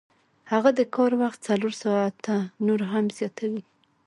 [0.51, 3.63] هغه د کار وخت څلور ساعته نور هم زیاتوي